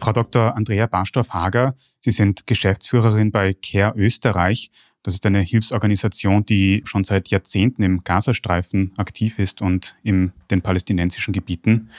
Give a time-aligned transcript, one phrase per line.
[0.00, 0.56] Frau Dr.
[0.56, 4.70] Andrea Barstoff-Hager, Sie sind Geschäftsführerin bei CARE Österreich.
[5.02, 10.62] Das ist eine Hilfsorganisation, die schon seit Jahrzehnten im Gazastreifen aktiv ist und in den
[10.62, 11.90] palästinensischen Gebieten.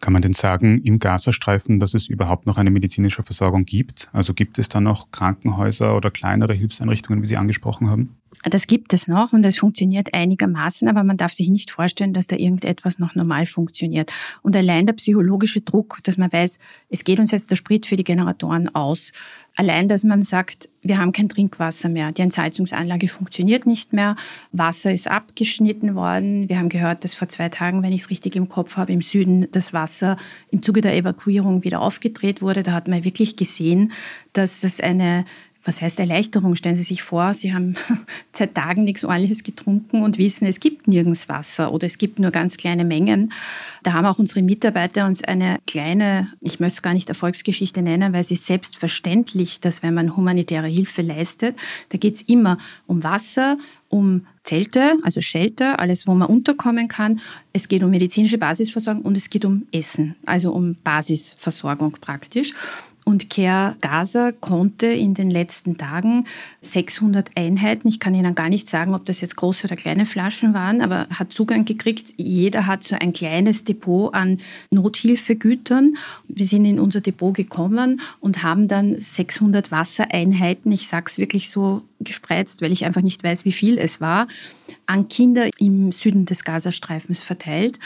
[0.00, 4.08] Kann man denn sagen, im Gazastreifen, dass es überhaupt noch eine medizinische Versorgung gibt?
[4.12, 8.17] Also gibt es da noch Krankenhäuser oder kleinere Hilfseinrichtungen, wie Sie angesprochen haben?
[8.44, 12.28] Das gibt es noch und es funktioniert einigermaßen, aber man darf sich nicht vorstellen, dass
[12.28, 14.12] da irgendetwas noch normal funktioniert.
[14.42, 16.58] Und allein der psychologische Druck, dass man weiß,
[16.88, 19.12] es geht uns jetzt der Sprit für die Generatoren aus.
[19.56, 24.14] Allein, dass man sagt, wir haben kein Trinkwasser mehr, die Entsalzungsanlage funktioniert nicht mehr,
[24.52, 26.48] Wasser ist abgeschnitten worden.
[26.48, 29.02] Wir haben gehört, dass vor zwei Tagen, wenn ich es richtig im Kopf habe, im
[29.02, 30.16] Süden das Wasser
[30.50, 32.62] im Zuge der Evakuierung wieder aufgedreht wurde.
[32.62, 33.90] Da hat man wirklich gesehen,
[34.32, 35.24] dass das eine
[35.64, 36.54] was heißt Erleichterung?
[36.54, 37.74] Stellen Sie sich vor, Sie haben
[38.32, 42.30] seit Tagen nichts Ordentliches getrunken und wissen, es gibt nirgends Wasser oder es gibt nur
[42.30, 43.32] ganz kleine Mengen.
[43.82, 48.12] Da haben auch unsere Mitarbeiter uns eine kleine, ich möchte es gar nicht Erfolgsgeschichte nennen,
[48.12, 51.56] weil es ist selbstverständlich, dass wenn man humanitäre Hilfe leistet,
[51.90, 57.20] da geht es immer um Wasser, um Zelte, also Shelter, alles, wo man unterkommen kann.
[57.52, 62.54] Es geht um medizinische Basisversorgung und es geht um Essen, also um Basisversorgung praktisch.
[63.08, 66.26] Und Care Gaza konnte in den letzten Tagen
[66.60, 70.52] 600 Einheiten, ich kann Ihnen gar nicht sagen, ob das jetzt große oder kleine Flaschen
[70.52, 72.12] waren, aber hat Zugang gekriegt.
[72.18, 75.94] Jeder hat so ein kleines Depot an Nothilfegütern.
[76.28, 81.48] Wir sind in unser Depot gekommen und haben dann 600 Wassereinheiten, ich sage es wirklich
[81.48, 84.26] so gespreizt, weil ich einfach nicht weiß, wie viel es war,
[84.84, 87.78] an Kinder im Süden des Gazastreifens verteilt.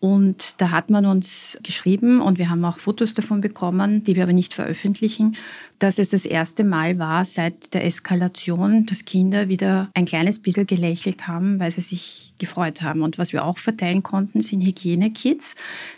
[0.00, 4.22] Und da hat man uns geschrieben und wir haben auch Fotos davon bekommen, die wir
[4.22, 5.34] aber nicht veröffentlichen,
[5.80, 10.68] dass es das erste Mal war seit der Eskalation, dass Kinder wieder ein kleines bisschen
[10.68, 13.02] gelächelt haben, weil sie sich gefreut haben.
[13.02, 15.56] Und was wir auch verteilen konnten, sind Hygienekits.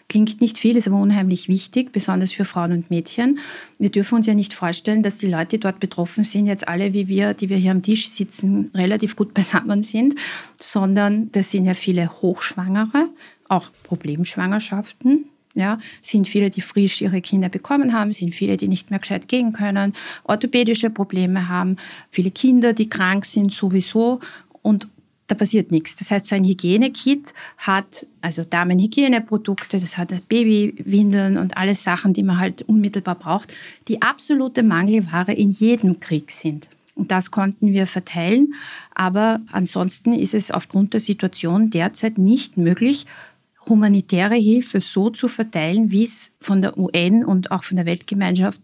[0.08, 3.38] Klingt nicht viel, ist aber unheimlich wichtig, besonders für Frauen und Mädchen.
[3.78, 6.94] Wir dürfen uns ja nicht vorstellen, dass die Leute, die dort betroffen sind, jetzt alle
[6.94, 10.14] wie wir, die wir hier am Tisch sitzen, relativ gut beisammen sind,
[10.58, 13.10] sondern das sind ja viele Hochschwangere
[13.50, 15.26] auch Problemschwangerschaften.
[15.54, 19.26] Ja, sind viele, die frisch ihre Kinder bekommen haben, sind viele, die nicht mehr gescheit
[19.26, 21.76] gehen können, orthopädische Probleme haben,
[22.12, 24.20] viele Kinder, die krank sind sowieso
[24.62, 24.86] und
[25.26, 25.96] da passiert nichts.
[25.96, 32.22] Das heißt, so ein Hygienekit hat also Damenhygieneprodukte, das hat Babywindeln und alles Sachen, die
[32.22, 33.54] man halt unmittelbar braucht,
[33.88, 36.68] die absolute Mangelware in jedem Krieg sind.
[36.96, 38.54] Und das konnten wir verteilen.
[38.94, 43.06] Aber ansonsten ist es aufgrund der Situation derzeit nicht möglich,
[43.70, 48.60] humanitäre Hilfe so zu verteilen, wie es von der UN und auch von der Weltgemeinschaft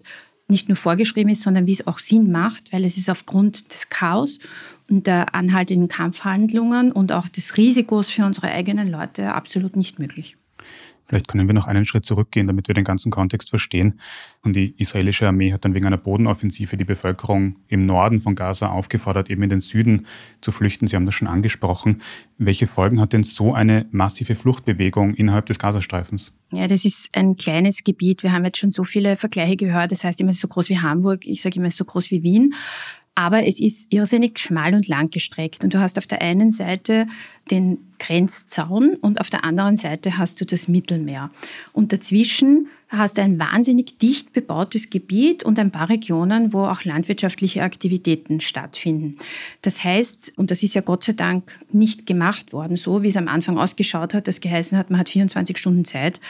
[0.49, 3.89] nicht nur vorgeschrieben ist, sondern wie es auch Sinn macht, weil es ist aufgrund des
[3.89, 4.39] Chaos
[4.89, 10.37] und der anhaltenden Kampfhandlungen und auch des Risikos für unsere eigenen Leute absolut nicht möglich.
[11.06, 14.00] Vielleicht können wir noch einen Schritt zurückgehen, damit wir den ganzen Kontext verstehen.
[14.43, 18.71] Und die israelische Armee hat dann wegen einer Bodenoffensive die Bevölkerung im Norden von Gaza
[18.71, 20.06] aufgefordert, eben in den Süden
[20.41, 20.89] zu flüchten.
[20.89, 22.03] Sie haben das schon angesprochen.
[22.39, 26.37] Welche Folgen hat denn so eine massive Fluchtbewegung innerhalb des Gazastreifens?
[26.50, 28.25] Ja, das ist ein kleines Gebiet.
[28.25, 29.93] Wir haben jetzt schon so viele Vergleiche gehört.
[29.93, 31.25] Das heißt immer, so groß wie Hamburg.
[31.27, 32.53] Ich sage immer, so groß wie Wien.
[33.15, 35.62] Aber es ist irrsinnig schmal und lang gestreckt.
[35.62, 37.06] Und du hast auf der einen Seite
[37.50, 41.31] den Grenzzaun und auf der anderen Seite hast du das Mittelmeer.
[41.73, 47.62] Und dazwischen hast ein wahnsinnig dicht bebautes Gebiet und ein paar Regionen, wo auch landwirtschaftliche
[47.62, 49.16] Aktivitäten stattfinden.
[49.62, 53.16] Das heißt, und das ist ja Gott sei Dank nicht gemacht worden, so wie es
[53.16, 56.20] am Anfang ausgeschaut hat, das geheißen hat, man hat 24 Stunden Zeit,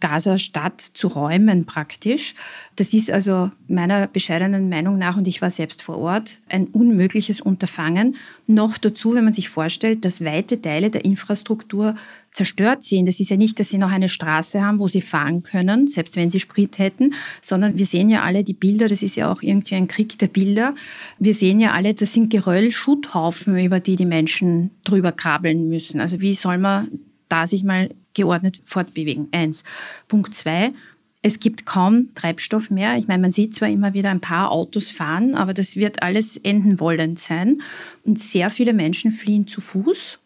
[0.00, 2.34] Gaza Stadt zu räumen praktisch.
[2.76, 7.42] Das ist also meiner bescheidenen Meinung nach, und ich war selbst vor Ort, ein unmögliches
[7.42, 8.16] Unterfangen.
[8.46, 11.94] Noch dazu, wenn man sich vorstellt, dass weite Teile der Infrastruktur
[12.36, 13.06] zerstört sind.
[13.06, 16.16] Das ist ja nicht, dass sie noch eine Straße haben, wo sie fahren können, selbst
[16.16, 19.40] wenn sie Sprit hätten, sondern wir sehen ja alle die Bilder, das ist ja auch
[19.40, 20.74] irgendwie ein Krieg der Bilder.
[21.18, 25.98] Wir sehen ja alle, das sind Geröll, Schutthaufen, über die die Menschen drüber krabbeln müssen.
[25.98, 26.88] Also wie soll man
[27.30, 29.28] da sich mal geordnet fortbewegen?
[29.32, 29.64] Eins.
[30.06, 30.72] Punkt zwei.
[31.22, 32.98] Es gibt kaum Treibstoff mehr.
[32.98, 36.36] Ich meine, man sieht zwar immer wieder ein paar Autos fahren, aber das wird alles
[36.36, 37.62] enden wollend sein.
[38.04, 40.18] Und sehr viele Menschen fliehen zu Fuß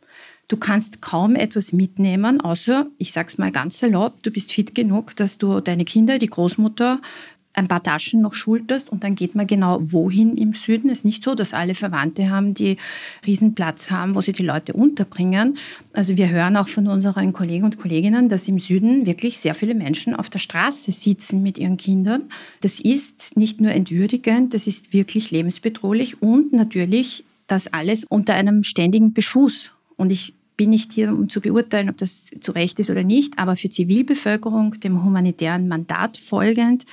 [0.50, 5.14] Du kannst kaum etwas mitnehmen, außer, ich sag's mal ganz salopp, du bist fit genug,
[5.14, 7.00] dass du deine Kinder, die Großmutter,
[7.52, 10.90] ein paar Taschen noch schulterst und dann geht man genau wohin im Süden.
[10.90, 12.78] Es ist nicht so, dass alle Verwandte haben, die
[13.24, 15.56] Riesenplatz haben, wo sie die Leute unterbringen.
[15.92, 19.76] Also wir hören auch von unseren Kollegen und Kolleginnen, dass im Süden wirklich sehr viele
[19.76, 22.24] Menschen auf der Straße sitzen mit ihren Kindern.
[22.60, 28.64] Das ist nicht nur entwürdigend, das ist wirklich lebensbedrohlich und natürlich das alles unter einem
[28.64, 29.72] ständigen Beschuss.
[29.96, 33.38] Und ich bin nicht hier, um zu beurteilen, ob das zu Recht ist oder nicht,
[33.38, 36.84] aber für Zivilbevölkerung, dem humanitären Mandat folgend,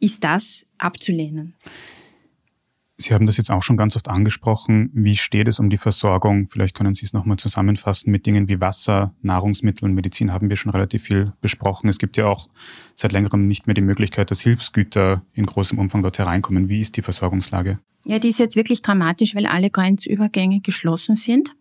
[0.00, 1.52] ist das abzulehnen.
[2.96, 4.90] Sie haben das jetzt auch schon ganz oft angesprochen.
[4.94, 6.48] Wie steht es um die Versorgung?
[6.48, 10.56] Vielleicht können Sie es nochmal zusammenfassen mit Dingen wie Wasser, Nahrungsmittel und Medizin haben wir
[10.56, 11.88] schon relativ viel besprochen.
[11.88, 12.48] Es gibt ja auch
[12.94, 16.68] seit längerem nicht mehr die Möglichkeit, dass Hilfsgüter in großem Umfang dort hereinkommen.
[16.68, 17.80] Wie ist die Versorgungslage?
[18.06, 21.56] Ja, die ist jetzt wirklich dramatisch, weil alle Grenzübergänge geschlossen sind.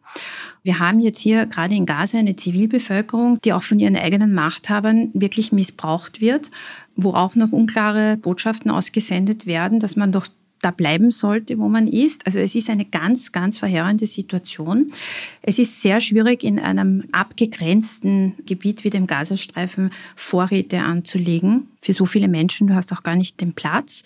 [0.61, 5.09] Wir haben jetzt hier gerade in Gaza eine Zivilbevölkerung, die auch von ihren eigenen Machthabern
[5.13, 6.51] wirklich missbraucht wird,
[6.95, 10.27] wo auch noch unklare Botschaften ausgesendet werden, dass man doch
[10.63, 12.25] da bleiben sollte, wo man ist.
[12.25, 14.91] Also es ist eine ganz, ganz verheerende Situation.
[15.41, 22.05] Es ist sehr schwierig, in einem abgegrenzten Gebiet wie dem Gazastreifen Vorräte anzulegen für so
[22.05, 22.67] viele Menschen.
[22.67, 24.03] Du hast auch gar nicht den Platz.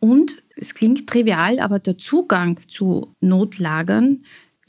[0.00, 4.20] Und es klingt trivial, aber der Zugang zu Notlagern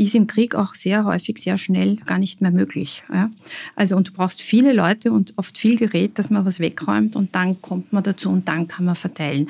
[0.04, 3.04] ist im Krieg auch sehr häufig, sehr schnell gar nicht mehr möglich.
[3.14, 3.30] Ja?
[3.76, 7.36] Also und du brauchst viele Leute und oft viel Gerät, dass man was wegräumt und
[7.36, 9.50] dann kommt man dazu und dann kann man verteilen.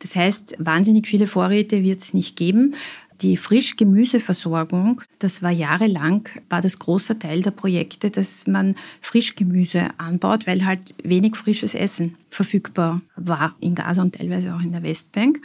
[0.00, 2.74] Das heißt, wahnsinnig viele Vorräte wird es nicht geben.
[3.20, 10.46] Die Frischgemüseversorgung, das war jahrelang, war das großer Teil der Projekte, dass man Frischgemüse anbaut,
[10.46, 15.42] weil halt wenig frisches Essen verfügbar war in Gaza und teilweise auch in der Westbank.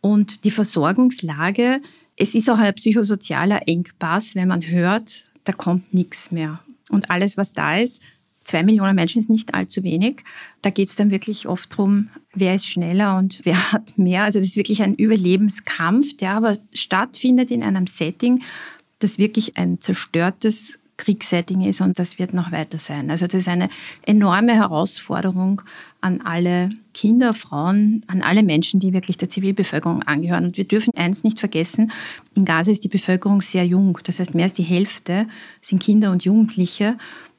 [0.00, 1.80] Und die Versorgungslage
[2.16, 6.60] es ist auch ein psychosozialer Engpass, wenn man hört, da kommt nichts mehr.
[6.88, 8.02] Und alles, was da ist,
[8.44, 10.22] zwei Millionen Menschen ist nicht allzu wenig.
[10.62, 14.24] Da geht es dann wirklich oft darum, wer ist schneller und wer hat mehr.
[14.24, 18.42] Also das ist wirklich ein Überlebenskampf, der aber stattfindet in einem Setting,
[18.98, 23.10] das wirklich ein zerstörtes Kriegssetting ist und das wird noch weiter sein.
[23.10, 23.68] Also das ist eine
[24.02, 25.62] enorme Herausforderung
[26.00, 30.46] an alle Kinder, Frauen, an alle Menschen, die wirklich der Zivilbevölkerung angehören.
[30.46, 31.92] Und wir dürfen eins nicht vergessen,
[32.34, 33.98] in Gaza ist die Bevölkerung sehr jung.
[34.04, 35.26] Das heißt, mehr als die Hälfte
[35.60, 36.96] sind Kinder und Jugendliche.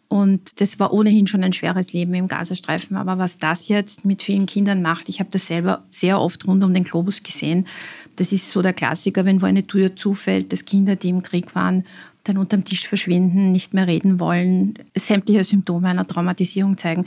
[0.10, 2.95] Und das war ohnehin schon ein schweres Leben im Gazastreifen.
[2.95, 6.63] Aber was das jetzt mit vielen Kindern macht, ich habe das selber sehr oft rund
[6.63, 7.68] um den Globus gesehen.
[8.15, 11.56] Das ist so der Klassiker, wenn wo eine Tür zufällt, dass Kinder, die im Krieg
[11.56, 11.83] waren,
[12.27, 17.06] dann unterm Tisch verschwinden, nicht mehr reden wollen, sämtliche Symptome einer Traumatisierung zeigen.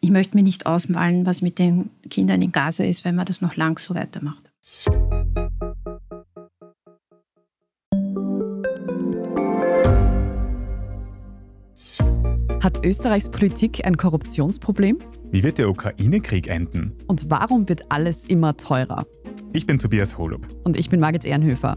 [0.00, 3.40] Ich möchte mir nicht ausmalen, was mit den Kindern in Gaza ist, wenn man das
[3.40, 4.50] noch lang so weitermacht.
[12.62, 14.98] Hat Österreichs Politik ein Korruptionsproblem?
[15.32, 16.92] Wie wird der Ukraine-Krieg enden?
[17.08, 19.04] Und warum wird alles immer teurer?
[19.52, 20.46] Ich bin Tobias Holub.
[20.62, 21.76] Und ich bin Margit Ehrenhöfer.